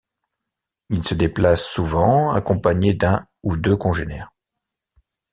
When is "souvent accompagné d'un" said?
1.63-3.27